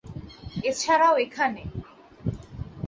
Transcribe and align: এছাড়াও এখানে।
এছাড়াও 0.69 1.13
এখানে। 1.17 1.61